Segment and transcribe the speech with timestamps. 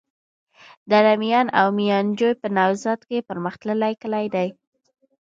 [0.91, 4.47] دره میان او ميانجوی په نوزاد کي پرمختللي کلي دي.